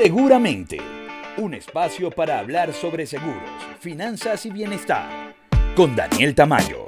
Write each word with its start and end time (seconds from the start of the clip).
Seguramente, 0.00 0.78
un 1.38 1.54
espacio 1.54 2.12
para 2.12 2.38
hablar 2.38 2.72
sobre 2.72 3.04
seguros, 3.04 3.42
finanzas 3.80 4.46
y 4.46 4.50
bienestar, 4.52 5.34
con 5.74 5.96
Daniel 5.96 6.36
Tamayo. 6.36 6.86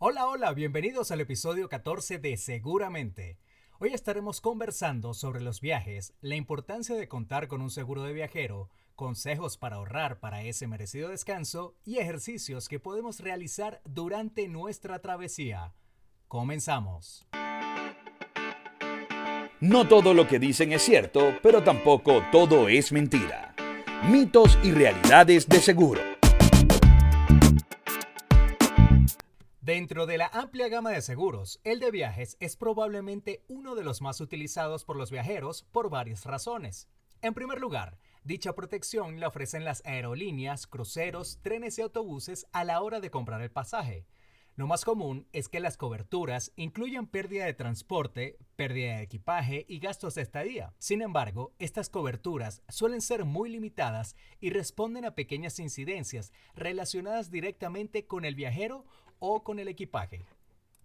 Hola, 0.00 0.26
hola, 0.26 0.52
bienvenidos 0.52 1.12
al 1.12 1.20
episodio 1.20 1.68
14 1.68 2.18
de 2.18 2.36
Seguramente. 2.36 3.38
Hoy 3.78 3.90
estaremos 3.94 4.40
conversando 4.40 5.14
sobre 5.14 5.40
los 5.42 5.60
viajes, 5.60 6.14
la 6.20 6.34
importancia 6.34 6.96
de 6.96 7.06
contar 7.06 7.46
con 7.46 7.62
un 7.62 7.70
seguro 7.70 8.02
de 8.02 8.12
viajero, 8.12 8.70
consejos 8.96 9.56
para 9.56 9.76
ahorrar 9.76 10.18
para 10.18 10.42
ese 10.42 10.66
merecido 10.66 11.10
descanso 11.10 11.76
y 11.84 11.98
ejercicios 11.98 12.68
que 12.68 12.80
podemos 12.80 13.20
realizar 13.20 13.80
durante 13.84 14.48
nuestra 14.48 14.98
travesía. 14.98 15.74
Comenzamos. 16.30 17.26
No 19.58 19.88
todo 19.88 20.14
lo 20.14 20.28
que 20.28 20.38
dicen 20.38 20.72
es 20.72 20.82
cierto, 20.82 21.36
pero 21.42 21.64
tampoco 21.64 22.22
todo 22.30 22.68
es 22.68 22.92
mentira. 22.92 23.52
Mitos 24.08 24.56
y 24.62 24.70
realidades 24.70 25.48
de 25.48 25.58
seguro. 25.58 26.00
Dentro 29.60 30.06
de 30.06 30.18
la 30.18 30.28
amplia 30.28 30.68
gama 30.68 30.92
de 30.92 31.02
seguros, 31.02 31.58
el 31.64 31.80
de 31.80 31.90
viajes 31.90 32.36
es 32.38 32.54
probablemente 32.54 33.42
uno 33.48 33.74
de 33.74 33.82
los 33.82 34.00
más 34.00 34.20
utilizados 34.20 34.84
por 34.84 34.94
los 34.94 35.10
viajeros 35.10 35.64
por 35.72 35.90
varias 35.90 36.24
razones. 36.26 36.86
En 37.22 37.34
primer 37.34 37.58
lugar, 37.58 37.98
Dicha 38.22 38.52
protección 38.54 39.18
la 39.18 39.28
ofrecen 39.28 39.64
las 39.64 39.82
aerolíneas, 39.86 40.66
cruceros, 40.66 41.38
trenes 41.40 41.78
y 41.78 41.82
autobuses 41.82 42.46
a 42.52 42.64
la 42.64 42.82
hora 42.82 43.00
de 43.00 43.10
comprar 43.10 43.40
el 43.40 43.50
pasaje. 43.50 44.04
Lo 44.56 44.66
más 44.66 44.84
común 44.84 45.26
es 45.32 45.48
que 45.48 45.60
las 45.60 45.76
coberturas 45.76 46.52
incluyan 46.56 47.06
pérdida 47.06 47.46
de 47.46 47.54
transporte, 47.54 48.36
pérdida 48.56 48.96
de 48.96 49.02
equipaje 49.02 49.64
y 49.68 49.78
gastos 49.78 50.16
de 50.16 50.22
estadía. 50.22 50.74
Sin 50.78 51.02
embargo, 51.02 51.52
estas 51.58 51.88
coberturas 51.88 52.62
suelen 52.68 53.00
ser 53.00 53.24
muy 53.24 53.50
limitadas 53.50 54.16
y 54.40 54.50
responden 54.50 55.04
a 55.04 55.14
pequeñas 55.14 55.58
incidencias 55.60 56.32
relacionadas 56.54 57.30
directamente 57.30 58.06
con 58.06 58.24
el 58.24 58.34
viajero 58.34 58.84
o 59.18 59.44
con 59.44 59.58
el 59.60 59.68
equipaje. 59.68 60.26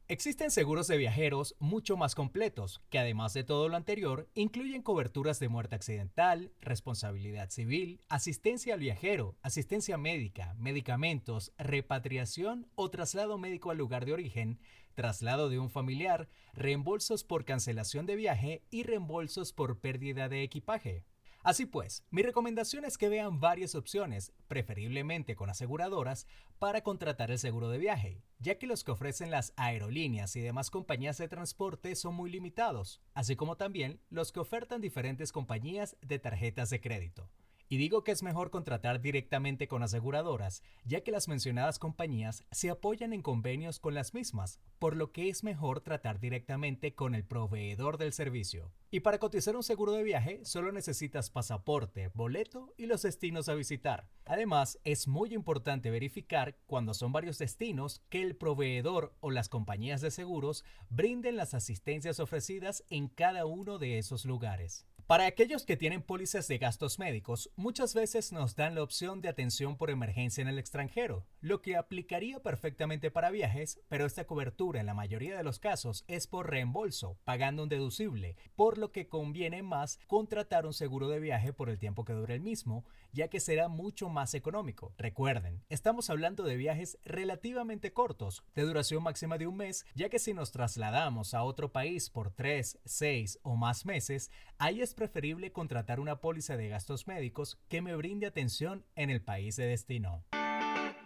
Existen 0.08 0.52
seguros 0.52 0.86
de 0.86 0.98
viajeros 0.98 1.56
mucho 1.58 1.98
más 1.98 2.14
completos, 2.14 2.80
que 2.92 3.00
además 3.00 3.34
de 3.34 3.44
todo 3.44 3.70
lo 3.70 3.76
anterior, 3.76 4.30
incluyen 4.36 4.84
coberturas 4.84 5.40
de 5.40 5.50
muerte 5.50 5.74
accidental, 5.74 6.52
responsabilidad 6.62 7.50
civil, 7.50 8.00
asistencia 8.08 8.76
al 8.76 8.82
viajero, 8.82 9.36
asistencia 9.42 9.98
médica, 9.98 10.54
medicamentos, 10.60 11.54
repatriación 11.58 12.68
o 12.76 12.92
traslado 12.92 13.40
médico 13.40 13.72
al 13.72 13.80
lugar 13.80 14.06
de 14.06 14.14
origen, 14.14 14.60
traslado 14.94 15.50
de 15.50 15.58
un 15.58 15.72
familiar, 15.72 16.30
reembolsos 16.54 17.24
por 17.24 17.44
cancelación 17.44 18.06
de 18.06 18.16
viaje 18.16 18.62
y 18.70 18.84
reembolsos 18.84 19.54
por 19.54 19.80
pérdida 19.80 20.30
de 20.30 20.44
equipaje. 20.44 21.04
Así 21.46 21.68
pues, 21.68 22.04
mi 22.10 22.24
recomendación 22.24 22.86
es 22.86 22.98
que 22.98 23.08
vean 23.08 23.40
varias 23.40 23.76
opciones, 23.76 24.34
preferiblemente 24.48 25.36
con 25.36 25.52
aseguradoras, 25.52 26.26
para 26.58 26.82
contratar 26.82 27.30
el 27.30 27.38
seguro 27.38 27.70
de 27.70 27.78
viaje, 27.78 28.24
ya 28.40 28.58
que 28.58 28.66
los 28.66 28.84
que 28.84 28.90
ofrecen 28.90 29.30
las 29.30 29.54
aerolíneas 29.56 30.36
y 30.36 30.42
demás 30.42 30.72
compañías 30.72 31.20
de 31.20 31.28
transporte 31.28 31.94
son 31.94 32.16
muy 32.16 32.32
limitados, 32.32 33.00
así 33.14 33.36
como 33.36 33.58
también 33.58 34.02
los 34.10 34.32
que 34.32 34.40
ofertan 34.40 34.82
diferentes 34.82 35.32
compañías 35.32 35.96
de 36.02 36.18
tarjetas 36.18 36.72
de 36.72 36.82
crédito. 36.82 37.30
Y 37.68 37.78
digo 37.78 38.04
que 38.04 38.12
es 38.12 38.22
mejor 38.22 38.52
contratar 38.52 39.02
directamente 39.02 39.68
con 39.68 39.82
aseguradoras, 39.82 40.62
ya 40.84 41.02
que 41.02 41.12
las 41.12 41.28
mencionadas 41.28 41.80
compañías 41.80 42.44
se 42.52 42.70
apoyan 42.70 43.12
en 43.12 43.22
convenios 43.22 43.80
con 43.80 43.94
las 43.96 44.14
mismas, 44.14 44.60
por 44.78 44.96
lo 44.96 45.12
que 45.12 45.30
es 45.30 45.44
mejor 45.44 45.82
tratar 45.82 46.20
directamente 46.20 46.94
con 46.94 47.16
el 47.16 47.24
proveedor 47.24 47.98
del 47.98 48.14
servicio. 48.14 48.72
Y 48.92 49.02
para 49.02 49.18
cotizar 49.18 49.56
un 49.56 49.64
seguro 49.64 49.94
de 49.94 50.04
viaje 50.04 50.46
solo 50.46 50.72
necesitas 50.72 51.30
pasaporte, 51.30 52.10
boleto 52.14 52.74
y 52.78 52.86
los 52.86 53.02
destinos 53.02 53.50
a 53.50 53.56
visitar. 53.56 54.08
Además, 54.26 54.80
es 54.84 55.08
muy 55.08 55.34
importante 55.34 55.90
verificar 55.90 56.58
cuando 56.68 56.94
son 56.94 57.12
varios 57.12 57.38
destinos 57.38 58.02
que 58.10 58.22
el 58.22 58.36
proveedor 58.36 59.14
o 59.20 59.32
las 59.32 59.50
compañías 59.50 60.02
de 60.02 60.12
seguros 60.12 60.64
brinden 60.90 61.36
las 61.36 61.54
asistencias 61.54 62.20
ofrecidas 62.20 62.84
en 62.90 63.08
cada 63.08 63.46
uno 63.46 63.80
de 63.80 63.98
esos 63.98 64.24
lugares. 64.26 64.86
Para 65.08 65.28
aquellos 65.28 65.68
que 65.68 65.78
tienen 65.78 66.02
pólizas 66.02 66.48
de 66.48 66.58
gastos 66.58 66.98
médicos, 66.98 67.52
muchas 67.56 67.94
veces 67.94 68.32
nos 68.32 68.56
dan 68.56 68.74
la 68.74 68.82
opción 68.82 69.22
de 69.22 69.30
atención 69.30 69.78
por 69.78 69.92
emergencia 69.92 70.42
en 70.42 70.48
el 70.48 70.58
extranjero, 70.58 71.28
lo 71.42 71.62
que 71.62 71.76
aplicaría 71.76 72.42
perfectamente 72.42 73.12
para 73.12 73.30
viajes, 73.30 73.80
pero 73.88 74.08
esta 74.08 74.26
cobertura 74.26 74.80
en 74.80 74.88
la 74.88 74.96
mayoría 74.96 75.38
de 75.38 75.44
los 75.44 75.60
casos 75.60 76.06
es 76.08 76.26
por 76.26 76.50
reembolso, 76.50 77.20
pagando 77.24 77.62
un 77.62 77.70
deducible, 77.70 78.36
por 78.56 78.80
lo 78.80 78.92
que 78.92 79.08
conviene 79.08 79.62
más 79.62 80.00
contratar 80.08 80.66
un 80.66 80.74
seguro 80.74 81.08
de 81.08 81.20
viaje 81.20 81.54
por 81.54 81.70
el 81.70 81.78
tiempo 81.78 82.04
que 82.04 82.14
dure 82.14 82.34
el 82.34 82.42
mismo, 82.42 82.84
ya 83.14 83.28
que 83.28 83.40
será 83.40 83.68
mucho 83.68 84.10
más 84.10 84.34
económico. 84.34 84.96
Recuerden, 84.98 85.64
estamos 85.70 86.10
hablando 86.10 86.44
de 86.46 86.58
viajes 86.58 86.98
relativamente 87.06 87.94
cortos, 87.94 88.44
de 88.56 88.64
duración 88.64 89.04
máxima 89.04 89.38
de 89.38 89.46
un 89.46 89.58
mes, 89.58 89.86
ya 89.94 90.10
que 90.10 90.18
si 90.18 90.34
nos 90.34 90.52
trasladamos 90.52 91.36
a 91.36 91.44
otro 91.44 91.72
país 91.72 92.10
por 92.10 92.32
3, 92.32 92.80
6 92.84 93.40
o 93.44 93.56
más 93.56 93.86
meses, 93.86 94.32
ahí 94.58 94.82
es 94.82 94.95
preferible 94.96 95.52
contratar 95.52 96.00
una 96.00 96.22
póliza 96.22 96.58
de 96.58 96.70
gastos 96.70 97.08
médicos 97.08 97.60
que 97.68 97.82
me 97.82 97.96
brinde 97.96 98.26
atención 98.26 98.84
en 98.96 99.10
el 99.10 99.22
país 99.22 99.56
de 99.58 99.68
destino. 99.68 100.24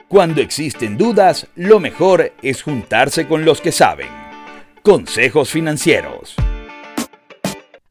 Cuando 0.08 0.42
existen 0.42 0.98
dudas, 0.98 1.48
lo 1.56 1.80
mejor 1.80 2.34
es 2.42 2.64
juntarse 2.64 3.28
con 3.28 3.46
los 3.46 3.62
que 3.62 3.72
saben. 3.72 4.10
Consejos 4.82 5.52
financieros. 5.52 6.36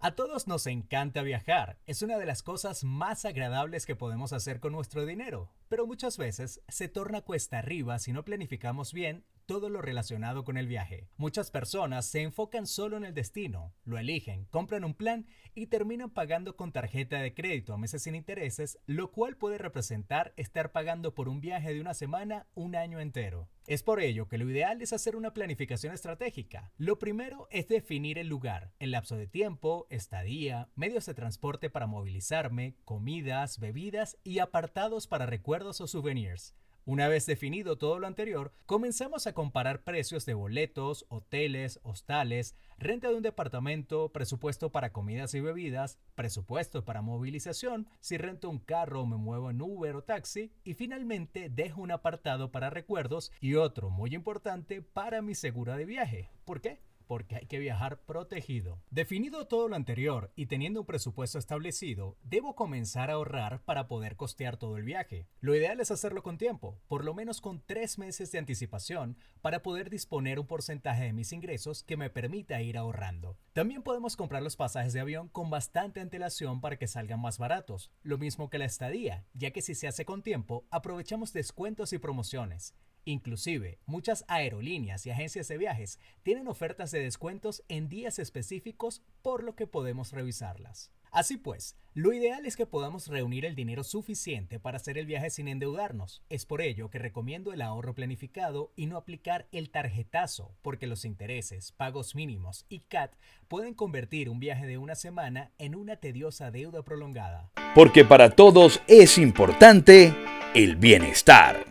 A 0.00 0.12
todos 0.12 0.47
nos 0.47 0.66
encanta 0.69 1.22
viajar, 1.22 1.76
es 1.87 2.03
una 2.03 2.19
de 2.19 2.26
las 2.26 2.42
cosas 2.42 2.84
más 2.84 3.25
agradables 3.25 3.84
que 3.84 3.97
podemos 3.97 4.32
hacer 4.32 4.60
con 4.60 4.72
nuestro 4.72 5.04
dinero, 5.04 5.50
pero 5.68 5.86
muchas 5.86 6.18
veces 6.18 6.62
se 6.68 6.88
torna 6.88 7.22
cuesta 7.22 7.58
arriba 7.58 7.98
si 7.98 8.12
no 8.12 8.24
planificamos 8.24 8.92
bien 8.92 9.24
todo 9.48 9.70
lo 9.70 9.80
relacionado 9.80 10.44
con 10.44 10.58
el 10.58 10.66
viaje. 10.66 11.08
Muchas 11.16 11.50
personas 11.50 12.04
se 12.04 12.20
enfocan 12.20 12.66
solo 12.66 12.98
en 12.98 13.04
el 13.04 13.14
destino, 13.14 13.72
lo 13.84 13.96
eligen, 13.96 14.44
compran 14.50 14.84
un 14.84 14.92
plan 14.92 15.26
y 15.54 15.68
terminan 15.68 16.10
pagando 16.10 16.54
con 16.54 16.70
tarjeta 16.70 17.18
de 17.20 17.32
crédito 17.32 17.72
a 17.72 17.78
meses 17.78 18.02
sin 18.02 18.14
intereses, 18.14 18.78
lo 18.84 19.10
cual 19.10 19.38
puede 19.38 19.56
representar 19.56 20.34
estar 20.36 20.70
pagando 20.70 21.14
por 21.14 21.30
un 21.30 21.40
viaje 21.40 21.72
de 21.72 21.80
una 21.80 21.94
semana 21.94 22.46
un 22.54 22.76
año 22.76 23.00
entero. 23.00 23.48
Es 23.66 23.82
por 23.82 24.00
ello 24.00 24.28
que 24.28 24.38
lo 24.38 24.48
ideal 24.48 24.80
es 24.80 24.94
hacer 24.94 25.14
una 25.14 25.34
planificación 25.34 25.92
estratégica. 25.92 26.72
Lo 26.78 26.98
primero 26.98 27.48
es 27.50 27.68
definir 27.68 28.18
el 28.18 28.26
lugar, 28.26 28.72
el 28.78 28.92
lapso 28.92 29.16
de 29.16 29.26
tiempo, 29.26 29.86
estadía, 29.90 30.70
medios 30.74 31.04
de 31.04 31.12
transporte 31.12 31.68
para 31.68 31.86
movilizarme, 31.86 32.76
comidas, 32.86 33.58
bebidas 33.58 34.16
y 34.24 34.38
apartados 34.38 35.06
para 35.06 35.26
recuerdos 35.26 35.57
o 35.66 35.86
souvenirs. 35.86 36.54
Una 36.84 37.08
vez 37.08 37.26
definido 37.26 37.76
todo 37.76 37.98
lo 37.98 38.06
anterior, 38.06 38.52
comenzamos 38.64 39.26
a 39.26 39.34
comparar 39.34 39.82
precios 39.82 40.24
de 40.24 40.34
boletos, 40.34 41.04
hoteles, 41.08 41.80
hostales, 41.82 42.54
renta 42.78 43.08
de 43.08 43.16
un 43.16 43.22
departamento, 43.22 44.10
presupuesto 44.10 44.70
para 44.70 44.91
comidas 44.91 45.34
y 45.34 45.41
bebidas, 45.41 45.98
presupuesto 46.14 46.84
para 46.84 47.02
movilización, 47.02 47.88
si 48.00 48.16
rento 48.16 48.48
un 48.48 48.58
carro 48.58 49.02
o 49.02 49.06
me 49.06 49.16
muevo 49.16 49.50
en 49.50 49.60
Uber 49.60 49.96
o 49.96 50.02
taxi, 50.02 50.52
y 50.64 50.74
finalmente 50.74 51.50
dejo 51.50 51.82
un 51.82 51.90
apartado 51.90 52.50
para 52.52 52.70
recuerdos 52.70 53.32
y 53.40 53.56
otro 53.56 53.90
muy 53.90 54.14
importante 54.14 54.80
para 54.80 55.20
mi 55.20 55.34
segura 55.34 55.76
de 55.76 55.84
viaje. 55.84 56.30
¿Por 56.46 56.62
qué? 56.62 56.80
Porque 57.08 57.34
hay 57.34 57.46
que 57.46 57.58
viajar 57.58 58.02
protegido. 58.02 58.80
Definido 58.91 59.48
todo 59.48 59.66
lo 59.66 59.74
anterior 59.74 60.30
y 60.36 60.46
teniendo 60.46 60.80
un 60.80 60.86
presupuesto 60.86 61.38
establecido, 61.38 62.16
debo 62.22 62.54
comenzar 62.54 63.10
a 63.10 63.14
ahorrar 63.14 63.64
para 63.64 63.88
poder 63.88 64.14
costear 64.14 64.58
todo 64.58 64.76
el 64.76 64.84
viaje. 64.84 65.26
Lo 65.41 65.56
ideal 65.56 65.80
es 65.80 65.91
hacerlo 65.91 66.22
con 66.22 66.38
tiempo, 66.38 66.78
por 66.86 67.04
lo 67.04 67.14
menos 67.14 67.41
con 67.41 67.60
tres 67.64 67.98
meses 67.98 68.30
de 68.30 68.38
anticipación, 68.38 69.16
para 69.41 69.62
poder 69.62 69.91
disponer 69.91 70.38
un 70.38 70.46
porcentaje 70.46 71.04
de 71.04 71.12
mis 71.12 71.32
ingresos 71.32 71.82
que 71.82 71.96
me 71.96 72.10
permita 72.10 72.60
ir 72.60 72.76
ahorrando. 72.76 73.38
También 73.55 73.82
podemos 73.82 74.14
comprar 74.14 74.43
los 74.43 74.56
pasajes 74.56 74.93
de 74.93 75.00
avión 75.00 75.28
con 75.28 75.50
bastante 75.50 76.00
antelación 76.00 76.60
para 76.60 76.76
que 76.76 76.87
salgan 76.87 77.20
más 77.20 77.38
baratos, 77.38 77.90
lo 78.02 78.19
mismo 78.19 78.50
que 78.50 78.58
la 78.58 78.66
estadía, 78.66 79.25
ya 79.32 79.50
que 79.50 79.62
si 79.62 79.75
se 79.75 79.88
hace 79.88 80.05
con 80.05 80.22
tiempo, 80.22 80.66
aprovechamos 80.70 81.32
descuentos 81.32 81.93
y 81.94 81.99
promociones. 81.99 82.75
Inclusive, 83.08 83.78
muchas 83.87 84.26
aerolíneas 84.28 85.06
y 85.06 85.10
agencias 85.10 85.49
de 85.49 85.56
viajes 85.56 85.99
tienen 86.22 86.46
ofertas 86.46 86.90
de 86.90 87.00
descuentos 87.00 87.64
en 87.70 87.88
días 87.88 88.19
específicos 88.19 89.00
por 89.22 89.44
lo 89.44 89.55
que 89.55 89.66
podemos 89.66 90.12
revisarlas. 90.12 90.90
Así 91.10 91.38
pues, 91.38 91.75
lo 91.94 92.12
ideal 92.12 92.44
es 92.44 92.55
que 92.55 92.66
podamos 92.66 93.08
reunir 93.08 93.46
el 93.46 93.55
dinero 93.55 93.82
suficiente 93.82 94.60
para 94.60 94.76
hacer 94.76 94.99
el 94.99 95.06
viaje 95.06 95.31
sin 95.31 95.49
endeudarnos. 95.49 96.22
Es 96.28 96.44
por 96.44 96.60
ello 96.60 96.90
que 96.90 96.99
recomiendo 96.99 97.55
el 97.55 97.62
ahorro 97.62 97.94
planificado 97.94 98.72
y 98.76 98.84
no 98.84 98.99
aplicar 98.99 99.46
el 99.52 99.70
tarjetazo, 99.70 100.55
porque 100.60 100.87
los 100.87 101.06
intereses, 101.06 101.72
pagos 101.72 102.14
mínimos 102.14 102.66
y 102.69 102.81
CAT 102.81 103.14
pueden 103.49 103.72
convertir 103.72 104.28
un 104.28 104.38
viaje 104.38 104.66
de 104.66 104.76
una 104.76 104.96
semana 104.96 105.50
en 105.56 105.75
una 105.75 105.96
tediosa 105.96 106.50
deuda 106.50 106.82
prolongada. 106.82 107.50
Porque 107.75 108.05
para 108.05 108.28
todos 108.28 108.82
es 108.87 109.16
importante 109.16 110.12
el 110.55 110.76
bienestar. 110.76 111.68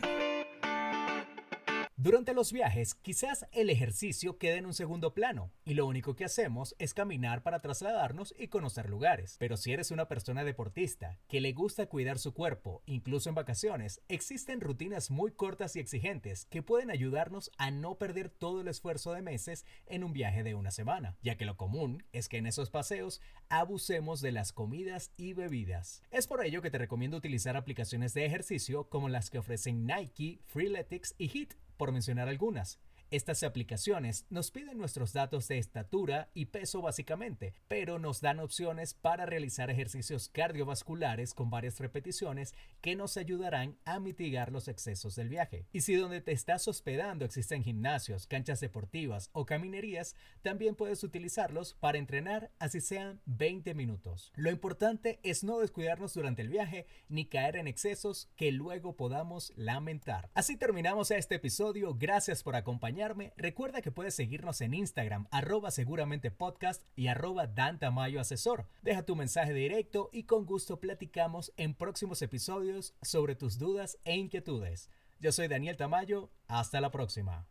Durante 2.07 2.33
los 2.33 2.54
viajes, 2.54 2.95
quizás 2.95 3.45
el 3.51 3.69
ejercicio 3.69 4.38
quede 4.38 4.59
en 4.59 4.65
un 4.65 4.74
segundo 4.74 5.13
plano 5.13 5.51
y 5.65 5.74
lo 5.74 5.86
único 5.86 6.15
que 6.15 6.24
hacemos 6.24 6.74
es 6.80 6.94
caminar 6.94 7.44
para 7.44 7.59
trasladarnos 7.59 8.33
y 8.39 8.48
conocer 8.48 8.89
lugares. 8.89 9.36
Pero 9.39 9.57
si 9.57 9.74
eres 9.74 9.92
una 9.92 10.07
persona 10.07 10.45
deportista 10.45 11.19
que 11.27 11.42
le 11.42 11.51
gusta 11.51 11.88
cuidar 11.88 12.18
su 12.18 12.33
cuerpo, 12.33 12.81
incluso 12.86 13.27
en 13.27 13.36
vacaciones, 13.36 14.00
existen 14.07 14.62
rutinas 14.62 15.12
muy 15.12 15.33
cortas 15.33 15.75
y 15.75 15.81
exigentes 15.81 16.45
que 16.45 16.63
pueden 16.63 16.92
ayudarnos 16.92 17.51
a 17.57 17.71
no 17.71 17.98
perder 17.98 18.30
todo 18.30 18.62
el 18.62 18.69
esfuerzo 18.69 19.12
de 19.12 19.21
meses 19.21 19.65
en 19.86 20.06
un 20.06 20.13
viaje 20.13 20.44
de 20.44 20.56
una 20.56 20.71
semana, 20.71 21.18
ya 21.21 21.36
que 21.36 21.44
lo 21.44 21.57
común 21.57 22.06
es 22.13 22.30
que 22.30 22.38
en 22.38 22.48
esos 22.48 22.69
paseos 22.69 23.19
abusemos 23.50 24.21
de 24.21 24.31
las 24.31 24.53
comidas 24.53 25.12
y 25.18 25.33
bebidas. 25.33 26.03
Es 26.12 26.25
por 26.25 26.45
ello 26.45 26.62
que 26.62 26.71
te 26.71 26.77
recomiendo 26.77 27.18
utilizar 27.18 27.57
aplicaciones 27.57 28.13
de 28.13 28.25
ejercicio 28.25 28.88
como 28.88 29.10
las 29.10 29.30
que 29.30 29.39
ofrecen 29.39 29.86
Nike, 29.86 30.39
Freeletics 30.45 31.13
y 31.18 31.27
HIT 31.38 31.56
por 31.77 31.91
mencionar 31.91 32.27
algunas. 32.27 32.79
Estas 33.09 33.44
aplicaciones 33.44 34.25
nos 34.30 34.51
piden 34.51 34.77
nuestros 34.77 35.13
datos 35.13 35.48
de 35.48 35.57
estatura 35.57 36.30
y 36.33 36.48
peso 36.48 36.81
básicamente, 36.81 37.54
pero 37.69 38.00
nos 38.00 38.19
dan 38.19 38.42
opciones 38.42 38.94
para 38.94 39.25
realizar 39.25 39.69
ejercicios 39.69 40.27
cardiovasculares 40.27 41.33
con 41.33 41.50
varias 41.50 41.80
repeticiones 41.80 42.54
que 42.81 42.98
nos 42.98 43.15
ayudarán 43.15 43.77
a 43.86 44.01
mitigar 44.01 44.51
los 44.51 44.68
excesos 44.68 45.15
del 45.15 45.30
viaje. 45.30 45.65
Y 45.71 45.81
si 45.81 45.95
donde 45.95 46.19
te 46.19 46.33
estás 46.33 46.68
hospedando 46.68 47.24
existen 47.24 47.63
gimnasios, 47.63 48.27
canchas 48.27 48.59
deportivas 48.59 49.30
o 49.31 49.45
caminerías, 49.45 50.13
también 50.42 50.75
puedes 50.75 51.01
utilizarlos 51.01 51.75
para 51.75 52.00
entrenar 52.00 52.51
así 52.60 52.81
sean 52.81 53.21
20 53.25 53.74
minutos. 53.74 54.33
Lo 54.36 54.51
importante 54.51 55.21
es 55.24 55.45
no 55.45 55.60
descuidarnos 55.60 56.13
durante 56.13 56.42
el 56.42 56.50
viaje 56.50 56.88
ni 57.07 57.25
caer 57.25 57.56
en 57.56 57.69
excesos 57.69 58.30
que 58.36 58.51
luego 58.51 58.98
podamos 58.98 59.53
lamentar. 59.56 60.30
Así 60.33 60.57
terminamos 60.57 61.10
este 61.12 61.36
episodio. 61.36 61.95
Gracias 61.98 62.44
por 62.44 62.57
acompañarnos 62.57 62.97
recuerda 63.38 63.82
que 63.82 63.92
puedes 63.92 64.16
seguirnos 64.16 64.62
en 64.62 64.74
Instagram, 64.74 65.28
arroba 65.32 65.72
seguramente 65.72 66.32
podcast 66.32 66.84
y 66.96 67.08
arroba 67.08 67.48
Dantamayo 67.48 68.20
Asesor. 68.20 68.68
Deja 68.82 69.04
tu 69.04 69.16
mensaje 69.16 69.54
directo 69.54 70.10
y 70.12 70.24
con 70.24 70.46
gusto 70.46 70.80
platicamos 70.80 71.54
en 71.58 71.74
próximos 71.74 72.22
episodios 72.22 72.96
sobre 73.02 73.36
tus 73.36 73.58
dudas 73.58 73.98
e 74.04 74.16
inquietudes. 74.16 74.90
Yo 75.20 75.32
soy 75.32 75.48
Daniel 75.48 75.78
Tamayo, 75.78 76.30
hasta 76.48 76.82
la 76.82 76.92
próxima. 76.92 77.48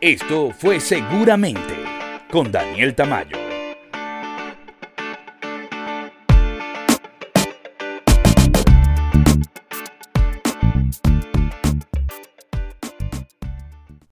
Esto 0.00 0.50
fue 0.50 0.80
Seguramente 0.80 1.74
con 2.30 2.50
Daniel 2.50 2.94
Tamayo. 2.94 3.39